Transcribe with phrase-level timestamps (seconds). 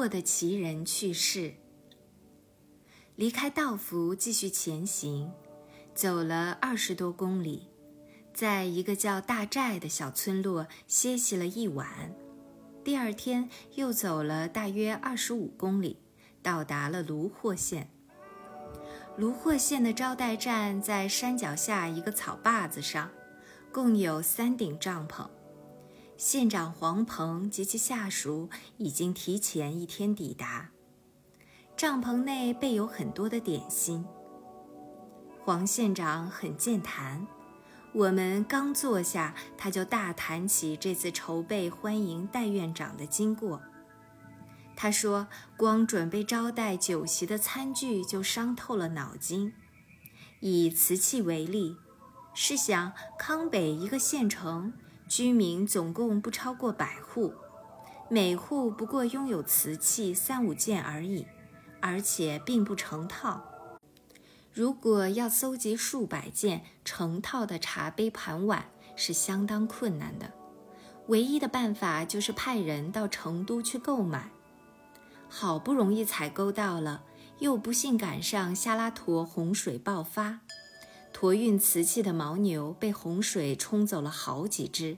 [0.00, 1.52] 惑的奇人去世。
[3.16, 5.30] 离开道孚，继续前行，
[5.94, 7.68] 走了二十多公里，
[8.32, 12.14] 在一个叫大寨的小村落歇息了一晚。
[12.82, 15.98] 第二天又走了大约二十五公里，
[16.42, 17.90] 到达了卢霍县。
[19.18, 23.10] 卢霍县的招待站在山脚下一个草坝子上，
[23.70, 25.28] 共有三顶帐篷。
[26.20, 30.68] 县长黄鹏及其下属已经提前一天抵达。
[31.78, 34.04] 帐篷内备有很多的点心。
[35.42, 37.26] 黄县长很健谈，
[37.94, 43.62] 我们刚坐下，他就大谈起这次筹备欢迎戴院长的经过。
[44.76, 49.54] 他说，光准备招待酒席的餐具就伤透了脑筋。
[50.40, 51.78] 以瓷器为例，
[52.34, 54.74] 试想康北一个县城，
[55.10, 57.34] 居民总共不超过百户，
[58.08, 61.26] 每户不过拥有瓷器三五件而已。
[61.82, 63.42] 而且并不成套。
[64.52, 70.30] 如果要搜集数百件成套的茶杯盘碗，是相当困难的。
[71.06, 74.30] 唯一的办法就是派人到成都去购买。
[75.26, 77.02] 好不容易采购到了，
[77.38, 80.40] 又不幸赶上夏拉陀洪水爆发，
[81.12, 84.96] 驮运瓷器的牦牛被洪水冲走了好几只。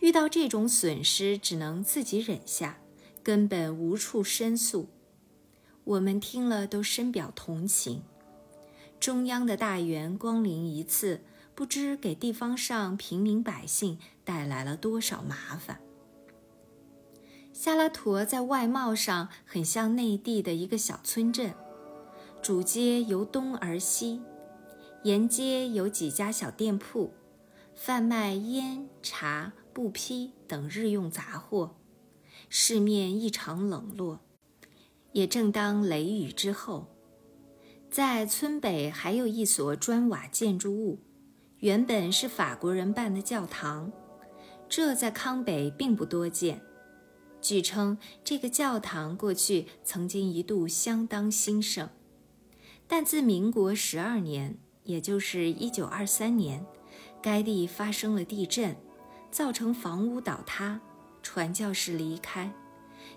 [0.00, 2.78] 遇到这种损失，只能自己忍下，
[3.22, 4.88] 根本无处申诉。
[5.84, 8.02] 我们听了都深表同情。
[9.00, 11.22] 中央的大员光临一次，
[11.54, 15.80] 不知给地方上平民百姓带来了多少麻烦。
[17.52, 21.54] 夏拉陀在外貌上很像内地的一个小村镇，
[22.40, 24.20] 主街由东而西，
[25.04, 27.12] 沿街有几家小店铺，
[27.74, 31.76] 贩卖烟、茶、布匹等日用杂货，
[32.48, 34.20] 市面异常冷落。
[35.12, 36.88] 也正当雷雨之后，
[37.88, 40.98] 在村北还有一所砖瓦建筑物，
[41.60, 43.92] 原本是法国人办的教堂，
[44.68, 46.60] 这在康北并不多见。
[47.40, 51.88] 据称，这个教堂过去曾经一度相当兴盛，
[52.88, 56.64] 但自民国十二年，也就是一九二三年，
[57.20, 58.74] 该地发生了地震，
[59.30, 60.80] 造成房屋倒塌，
[61.22, 62.50] 传教士离开。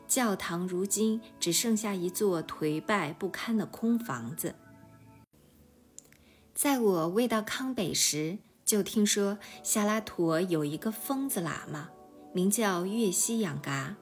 [0.06, 4.54] 教堂如今只剩下一座颓败不堪的空房子。
[6.54, 11.90] 在我未到康北时，就听说夏拉陀有一个疯子喇嘛，
[12.34, 13.96] 名叫月西养嘎，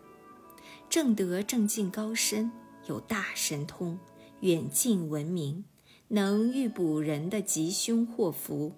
[0.90, 2.52] 正德正劲高深，
[2.88, 4.00] 有大神通，
[4.40, 5.64] 远近闻名，
[6.10, 8.74] 能预卜人的吉凶祸福。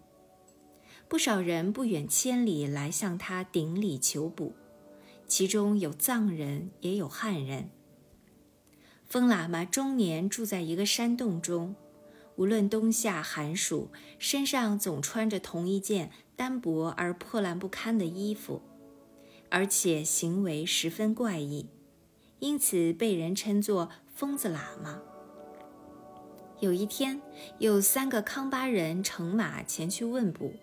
[1.09, 4.53] 不少人不远千里来向他顶礼求卜。
[5.28, 7.69] 其中有藏人，也有汉人。
[9.06, 11.75] 疯喇嘛终年住在一个山洞中，
[12.36, 18.62] 无论冬夏寒暑，身上总穿着同一件单薄而破烂不堪的衣服，
[19.50, 21.69] 而且行为十分怪异，
[22.40, 25.02] 因此被人称作“疯子喇嘛”。
[26.62, 27.22] 有一天，
[27.58, 30.54] 有三个康巴人乘马前去问卜，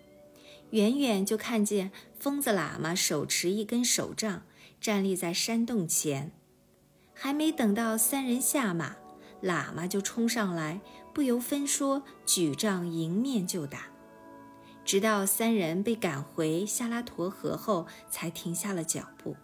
[0.71, 4.43] 远远就看见疯子喇嘛手持一根手杖。
[4.79, 6.31] 站立在山洞前，
[7.13, 8.95] 还没等到三人下马，
[9.43, 10.79] 喇嘛就冲上来，
[11.13, 13.87] 不由分说，举杖迎面就打，
[14.85, 19.35] 直到三人被赶回夏拉陀河后，才停下了脚步。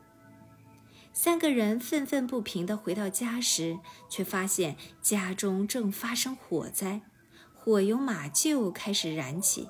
[1.18, 7.04] 三个人愤愤不平地回到家时，却发现家中正发生火灾，
[7.54, 9.70] 火由马厩开始燃起，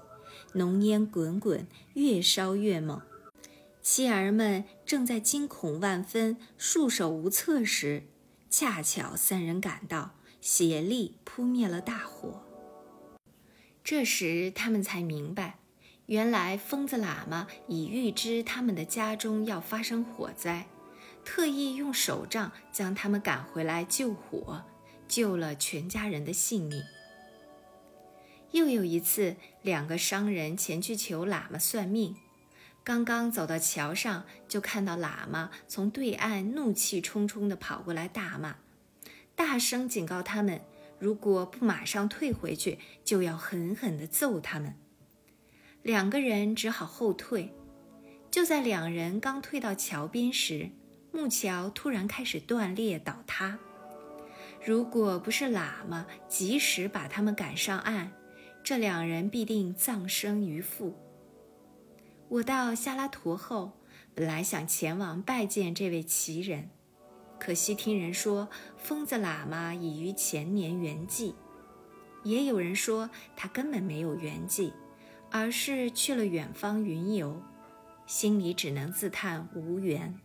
[0.53, 2.99] 浓烟滚滚，越烧越猛。
[3.83, 8.07] 妻儿们正在惊恐万分、束手无策时，
[8.49, 12.41] 恰巧三人赶到，协力扑灭了大火。
[13.83, 15.59] 这时，他们才明白，
[16.07, 20.65] 原来疯子喇嘛已预知他们的家中要发生火灾，
[21.25, 24.63] 特意用手杖将他们赶回来救火，
[25.07, 26.83] 救了全家人的性命。
[28.51, 32.15] 又有一次，两个商人前去求喇嘛算命。
[32.83, 38.57] 刚刚走到桥上，就看到喇嘛从对岸怒气冲冲地跑过来，大骂，
[39.35, 40.61] 大声警告他们，
[40.99, 44.75] 如果不马上退回去，就要狠狠地揍他们。
[45.81, 47.53] 两个人只好后退。
[48.31, 50.69] 就在两人刚退到桥边时，
[51.15, 53.57] 木桥突然开始断裂倒塌。
[54.61, 58.11] 如果不是喇嘛及时把他们赶上岸，
[58.61, 60.93] 这两人必定葬身鱼腹。
[62.27, 63.71] 我到夏拉陀后，
[64.13, 66.69] 本来想前往拜见这位奇人，
[67.39, 71.33] 可惜听人说，疯子喇嘛已于前年圆寂。
[72.23, 74.73] 也有人说他根本没有圆寂，
[75.31, 77.41] 而是去了远方云游，
[78.05, 80.19] 心里只能自叹无缘。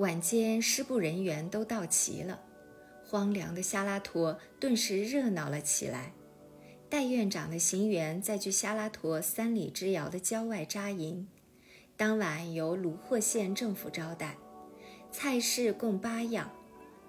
[0.00, 2.40] 晚间，师部人员都到齐了，
[3.04, 6.14] 荒凉的夏拉陀顿时热闹了起来。
[6.88, 11.28] 戴院长的行员在距夏拉陀三里之遥的郊外扎营，
[11.98, 14.38] 当晚由卢霍县政府招待，
[15.12, 16.50] 菜式共八样，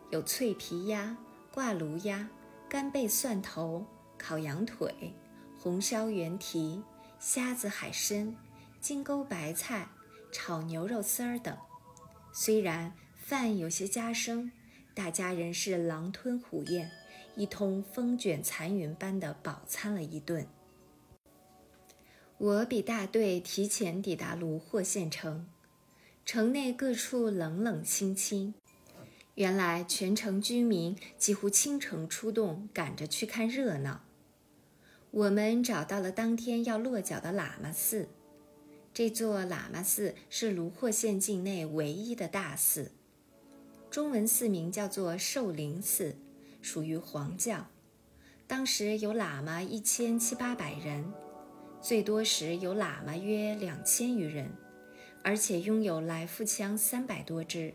[0.10, 1.16] 有脆皮鸭、
[1.54, 2.30] 挂炉鸭。
[2.68, 3.86] 干贝蒜头、
[4.18, 5.14] 烤羊腿、
[5.58, 6.84] 红烧圆蹄、
[7.20, 8.36] 虾子海参、
[8.82, 9.88] 金钩白菜、
[10.32, 11.58] 炒牛肉丝儿等。
[12.34, 14.52] 虽然饭有些夹生，
[14.94, 16.90] 大家仍是狼吞虎咽，
[17.36, 20.48] 一通风卷残云般的饱餐了一顿。
[22.38, 25.48] 我比大队提前抵达卢霍县城，
[26.26, 28.54] 城内各处冷冷清清。
[29.36, 34.02] 原来全城居民几乎倾城出动，赶着去看热闹。
[35.12, 38.08] 我们找到了当天要落脚的喇嘛寺。
[38.94, 42.92] 这座喇嘛寺是卢霍县境内唯一的大寺，
[43.90, 46.18] 中文寺名叫做寿灵寺，
[46.62, 47.68] 属于黄教。
[48.48, 51.06] 当时有喇嘛一千七八百人，
[51.82, 54.52] 最多时有喇嘛约两千余人，
[55.24, 57.74] 而且拥有来复枪三百多支。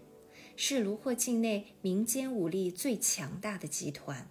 [0.59, 4.29] 是卢霍境内民间武力最强大的集团。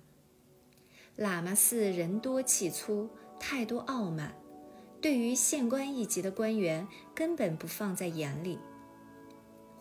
[1.18, 3.10] 喇嘛寺人多气粗，
[3.40, 4.36] 态度傲慢，
[5.02, 8.60] 对于县官一级的官员根本不放在眼里。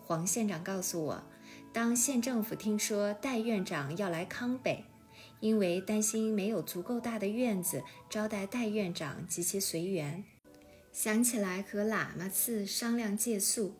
[0.01, 1.23] 黄县长告诉我，
[1.73, 4.85] 当县政府听说戴院长要来康北，
[5.39, 10.23] 因为担心没有足够大的院子招待戴院长及其随员，
[10.91, 13.73] 想起来和喇嘛寺商量借宿。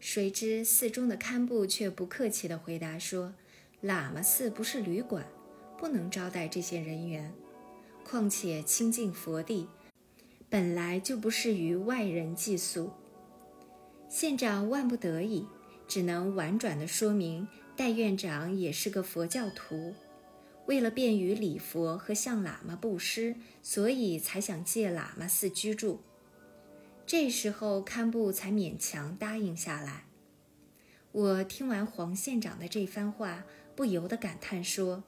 [0.00, 3.34] 谁知寺中的堪布却不客气地回答说
[3.82, 5.26] ：“喇嘛寺不是旅馆，
[5.78, 7.32] 不能招待这些人员。
[8.02, 9.68] 况且亲近佛地，
[10.54, 12.92] 本来就不适于外人寄宿。”
[14.08, 15.48] 县长万不得已，
[15.88, 19.96] 只能婉转地说明戴院长也是个佛教徒，
[20.66, 23.34] 为了便于礼佛和向喇嘛布施，
[23.64, 26.02] 所以才想借喇嘛寺居住。
[27.04, 30.04] 这时候，堪布才勉强答应下来。
[31.10, 35.02] 我听完黄县长的这番话，不由得感叹说：“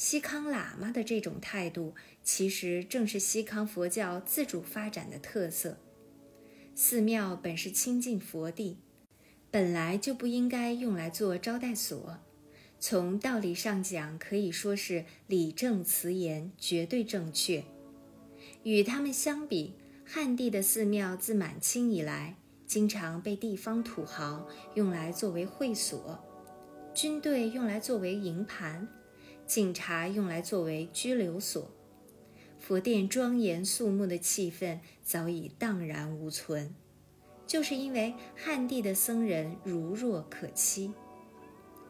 [0.00, 1.92] 西康喇嘛的这种态度，
[2.22, 5.76] 其实正是西康佛教自主发展的特色。
[6.76, 8.76] 寺庙本是清净佛地，
[9.50, 12.16] 本来就不应该用来做招待所。
[12.78, 17.64] 从道理上讲，可以说是理正辞严，绝对正确。
[18.62, 19.74] 与他们相比，”
[20.06, 22.36] 汉地的寺庙自满清以来，
[22.68, 24.46] 经常被地方土豪
[24.76, 26.24] 用来作为会所，
[26.94, 28.86] 军队用来作为营盘，
[29.48, 31.70] 警察用来作为拘留所。
[32.58, 36.74] 佛殿庄严肃穆的气氛早已荡然无存，
[37.46, 40.92] 就是因为汉地的僧人如若可欺。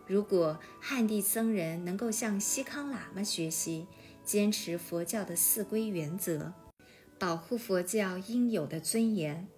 [0.07, 3.89] 如果汉地僧人能够向西康喇嘛学习，
[4.25, 6.55] 坚持佛教的四规原则。
[7.19, 9.49] 保护佛教应有的尊严，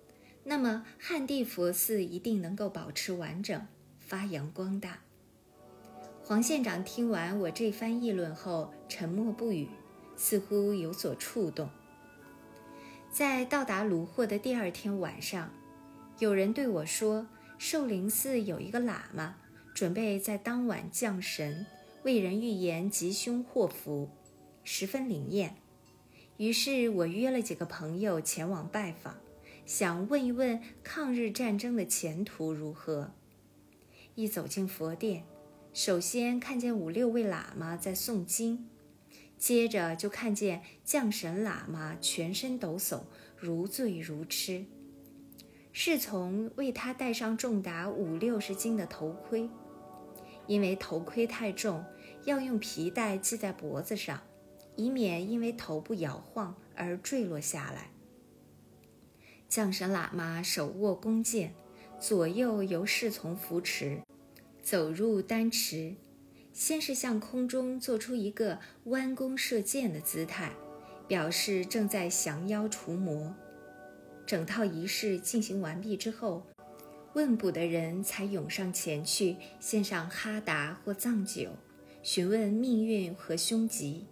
[0.44, 3.66] 那么汉地佛寺一定能够保持完整、
[3.98, 5.02] 发扬光大。
[6.30, 9.68] 黄县长听完我这番议论后，沉默不语，
[10.14, 11.68] 似乎有所触动。
[13.10, 15.52] 在到达卢霍的第二天晚上，
[16.20, 17.26] 有人对我说
[17.58, 19.38] ：“寿灵寺有一个喇嘛，
[19.74, 21.66] 准备在当晚降神，
[22.04, 24.08] 为人预言吉凶祸福，
[24.62, 25.56] 十分灵验。”
[26.38, 29.16] 于是我约了几个朋友前往拜访，
[29.66, 33.10] 想问一问抗日战争的前途如何。
[34.14, 35.24] 一走进佛殿，
[35.72, 38.68] 首先看见五六位喇嘛在诵经，
[39.38, 43.02] 接着就看见降神喇嘛全身抖擞，
[43.36, 44.64] 如醉如痴。
[45.72, 49.48] 侍从为他戴上重达五六十斤的头盔，
[50.48, 51.84] 因为头盔太重，
[52.24, 54.20] 要用皮带系在脖子上。
[54.76, 57.90] 以免因为头部摇晃而坠落下来。
[59.48, 61.54] 降神喇嘛手握弓箭，
[61.98, 64.00] 左右由侍从扶持，
[64.70, 65.96] 走入丹池，
[66.52, 70.52] 先是向空中做出一个弯弓射箭的姿态，
[71.08, 73.34] 表示正在降妖除魔。
[74.24, 76.46] 整套仪式进行完毕之后，
[77.14, 81.50] 问卜的人才涌上前去，献上哈达或藏酒，
[82.04, 84.06] 询问命运和凶吉。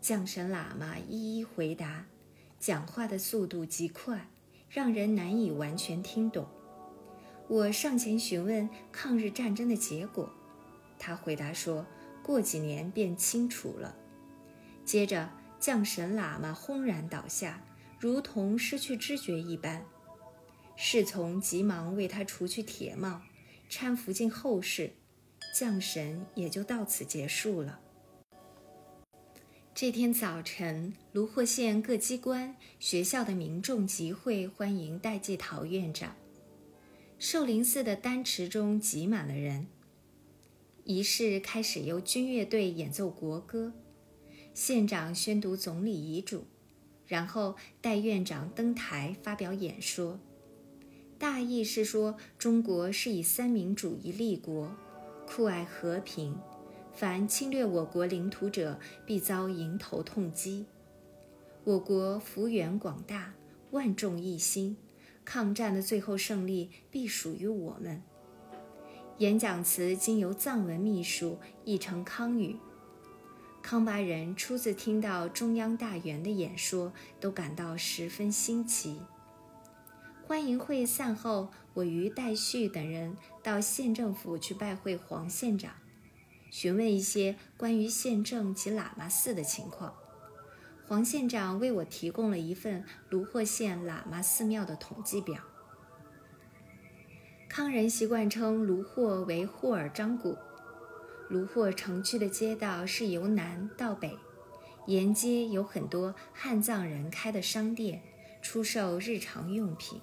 [0.00, 2.06] 降神喇嘛一一回答，
[2.60, 4.30] 讲话的速度极快，
[4.70, 6.46] 让人难以完全听懂。
[7.52, 10.32] 我上前询问抗日战争的结果，
[10.98, 11.84] 他回答说
[12.24, 13.94] ：“过几年便清楚了。”
[14.86, 15.28] 接着，
[15.60, 17.62] 将神喇嘛轰然倒下，
[18.00, 19.84] 如同失去知觉一般。
[20.76, 23.20] 侍从急忙为他除去铁帽，
[23.68, 24.94] 搀扶进后室，
[25.54, 27.80] 降神也就到此结束了。
[29.74, 36.16] 这天早晨，卢霍县各机关、学校的民众集会欢迎戴季陶院长。
[37.24, 39.68] 寿林寺的丹池中挤满了人。
[40.82, 43.72] 仪式开始，由军乐队演奏国歌，
[44.52, 46.42] 县长宣读总理遗嘱，
[47.06, 50.18] 然后戴院长登台发表演说。
[51.16, 54.74] 大意是说，中国是以三民主义立国，
[55.24, 56.36] 酷爱和平。
[56.92, 60.66] 凡侵略我国领土者，必遭迎头痛击。
[61.62, 63.32] 我国幅员广大，
[63.70, 64.76] 万众一心，
[65.24, 68.02] 抗战的最后胜利必属于我们。
[69.18, 72.56] 演讲词经由藏文秘书译成康语。
[73.62, 79.00] 康巴人初次听到中央大员的演说，都感到十分新奇。
[80.26, 85.74] 欢迎会散后，我与戴旭等人到县政府去拜会黄县长。
[86.50, 89.94] 询问一些关于县政及喇嘛寺的情况，
[90.92, 95.42] 黄县长为我提供了一份卢霍县喇嘛寺庙的统计表。
[97.48, 100.36] 康人习惯称卢霍为霍尔章古。
[101.30, 104.18] 卢霍城区的街道是由南到北，
[104.86, 108.02] 沿街有很多汉藏人开的商店，
[108.42, 109.98] 出售日常用品。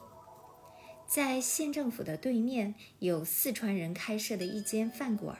[1.05, 5.37] 在县政府的对面有四川人开设的一间饭馆。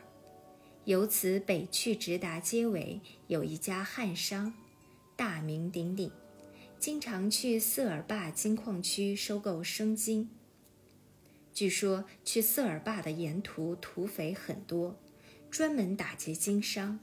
[0.86, 4.54] 由此北去直达街尾，有一家汉商，
[5.20, 6.10] 大名鼎鼎，
[6.80, 10.30] 经常去色尔坝金矿区收购生金。
[11.54, 14.98] 据说去色尔坝的沿途土匪很多，
[15.52, 17.02] 专门打劫经商。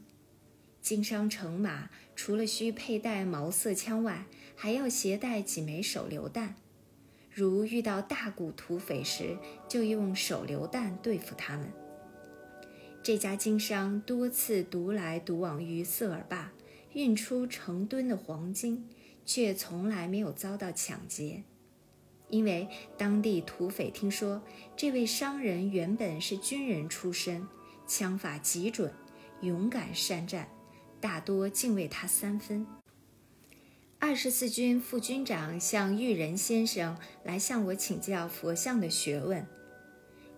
[0.81, 6.55] 经商乘马，除了需佩戴毛瑟枪外，还要携带几枚手榴弹。
[7.31, 9.37] 如遇到大股土匪时，
[9.69, 11.71] 就用手榴弹对付他们。
[13.03, 16.51] 这家经商多次独来独往于色尔坝，
[16.97, 18.89] 运出成吨的黄金，
[19.27, 21.43] 却从来没有遭到抢劫。
[22.31, 24.43] 因为当地土匪听说
[24.75, 27.47] 这位商人原本是军人出身，
[27.87, 28.91] 枪法极准，
[29.43, 30.49] 勇敢善战，
[30.99, 32.67] 大多敬畏他三分。
[33.99, 39.47] 二十四军副军长向玉仁先生来向我请教佛像的学问，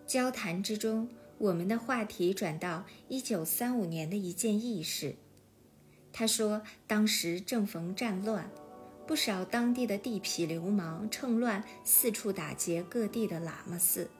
[0.04, 1.08] 交谈之中。
[1.38, 5.14] 我们的话题转到一九三五年的一件轶事。
[6.18, 8.50] 他说，当时正逢战乱，
[9.06, 14.10] 不少当地的地痞流氓趁乱四处打劫各地的喇嘛寺，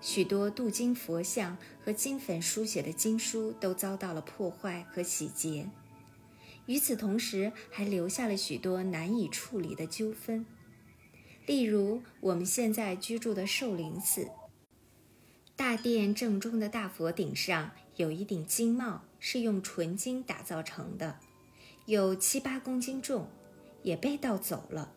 [0.00, 5.68] 许多镀金佛像和金粉书写的经书都遭到了破坏和洗劫。
[6.64, 10.46] 与此同时，还留下了许多难以处理的纠纷，
[11.44, 14.30] 例如我们现在居住的寿林寺。
[15.54, 21.18] 大殿正中的大佛顶上有一顶金帽，是用纯金打造成的，
[21.86, 23.28] 有七八公斤重，
[23.82, 24.92] 也被盗走了。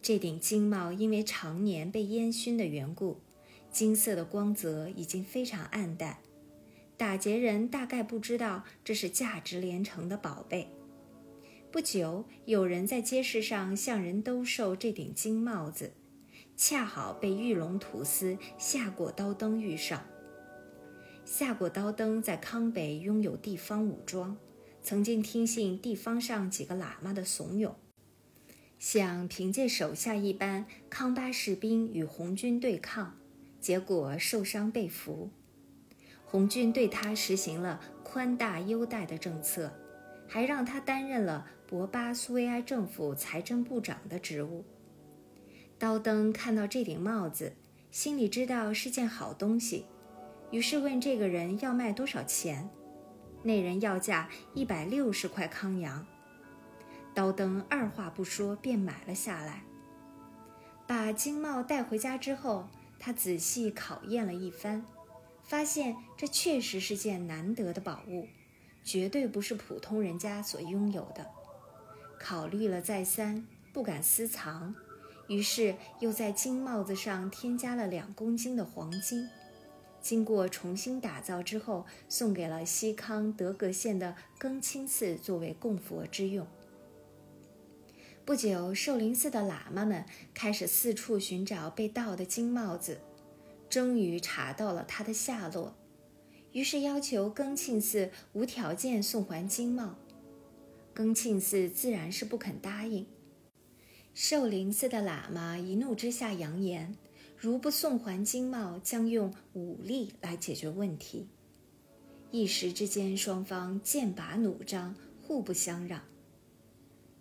[0.00, 3.20] 这顶金帽因为常年被烟熏的缘故，
[3.70, 6.18] 金色的光泽已经非常暗淡。
[6.96, 10.68] 打劫人大概不知道这是价值连城的宝贝。
[11.72, 15.92] 不久，有人在街市上向人兜售这顶金帽子。
[16.56, 20.06] 恰好被玉龙土司下过刀灯遇上。
[21.36, 24.36] 下过刀灯在康北拥有地方武装，
[24.84, 27.72] 曾经听信地方上几个喇嘛的怂恿，
[28.78, 33.16] 想凭借手下一班康巴士兵与红军对抗，
[33.60, 35.28] 结果受伤被俘。
[36.24, 39.72] 红军对他实行了宽大优待的政策，
[40.28, 44.64] 还让他担任了博巴苏维埃政府财政部长的职务。
[45.80, 47.54] 刀灯看到这顶帽子，
[47.90, 49.86] 心里知道是件好东西，
[50.54, 52.70] 于是问这个人要卖多少钱。
[53.42, 56.06] 那人要价一百六十块康洋。
[57.12, 59.64] 刀灯二话不说便买了下来。
[60.86, 62.68] 把金帽带回家之后，
[63.00, 64.86] 他仔细考验了一番，
[65.42, 68.28] 发现这确实是件难得的宝物，
[68.84, 71.26] 绝对不是普通人家所拥有的。
[72.20, 74.72] 考虑了再三，不敢私藏。
[75.26, 79.28] 于是又在金帽子上添加了两公斤的黄金，
[80.04, 86.46] 经过重新打造之后，送给了西康德格县的更清寺作为供佛之用。
[88.22, 93.00] 不久，寿林寺的喇嘛们开始四处寻找被盗的金帽子，
[93.70, 95.74] 终于查到了他的下落，
[96.52, 99.94] 于是要求更庆寺无条件送还金帽。
[100.92, 103.06] 更庆寺自然是不肯答应。
[104.12, 106.94] 寿灵寺的喇嘛一怒之下扬言，
[107.44, 111.28] 如不送还金帽，将用武力来解决问题。
[112.30, 116.00] 一时之间，双方剑拔弩张，互不相让。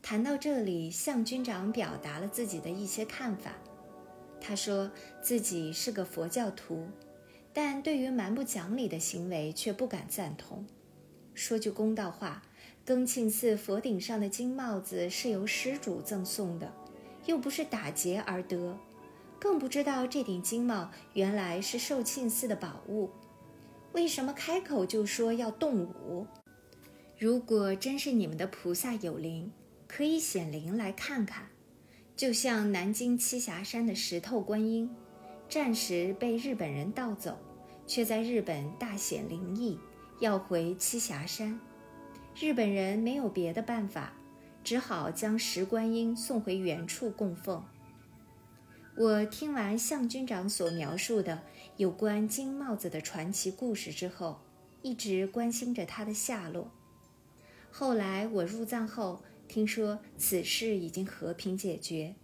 [0.02, 3.52] 谈到这里，向军长表达了自己的一些看法。
[4.40, 4.90] 他说
[5.22, 6.88] 自己是个佛教徒，
[7.52, 10.66] 但对于蛮不讲理的行为却不敢赞同。
[11.34, 12.42] 说句公道话，
[12.86, 16.74] 更庆寺佛顶上的金帽子是由施主赠送的，
[17.26, 18.80] 又不是打劫而得，
[19.44, 23.10] 更不知道这顶金帽原来是寿庆寺的宝物。
[23.92, 26.26] 为什么开口就说要动武？
[27.20, 29.52] 如果真是你们的菩萨有灵，
[29.86, 31.50] 可以显灵来看看。
[32.16, 34.90] 就像南京栖霞山的石头观音，
[35.50, 37.38] 暂时被日本人盗走，
[37.86, 39.78] 却在日本大显灵异，
[40.22, 41.60] 要回栖霞山。
[42.34, 44.14] 日本人没有别的办法，
[44.64, 47.62] 只好将石观音送回原处供奉。
[48.96, 51.42] 我听完向军长所描述的
[51.78, 54.40] 有关金帽子的传奇故事之后，
[54.82, 56.72] 一直关心着他的下落。
[57.72, 59.24] 后来我入藏后。
[59.46, 62.16] 听说此事已经和平解决，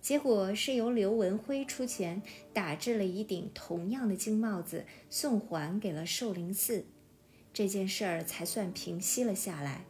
[0.00, 2.22] 结果是由刘文辉出钱
[2.54, 6.86] 打制了一顶同样的金帽子，送还给了寿灵寺，
[7.52, 9.84] 这件事儿才算平息了下来，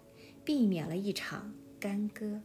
[0.45, 2.41] 避免了一场干戈。